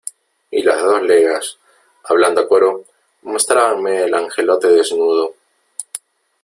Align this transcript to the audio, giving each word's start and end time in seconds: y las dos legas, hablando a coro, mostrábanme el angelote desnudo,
y 0.49 0.63
las 0.63 0.81
dos 0.81 0.99
legas, 1.03 1.59
hablando 2.05 2.41
a 2.41 2.47
coro, 2.47 2.85
mostrábanme 3.21 4.05
el 4.05 4.15
angelote 4.15 4.69
desnudo, 4.69 5.35